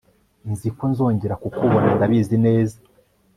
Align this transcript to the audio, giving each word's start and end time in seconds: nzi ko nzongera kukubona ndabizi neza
nzi 0.51 0.69
ko 0.77 0.83
nzongera 0.91 1.39
kukubona 1.43 1.87
ndabizi 1.97 2.37
neza 2.45 2.77